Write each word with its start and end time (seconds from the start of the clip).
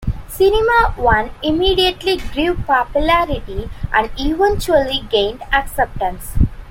Cinema 0.29 0.95
One 0.97 1.29
immediately 1.43 2.17
grew 2.17 2.55
popularity 2.55 3.69
and 3.93 4.09
eventually 4.17 5.07
gained 5.11 5.43
acceptance. 5.53 6.39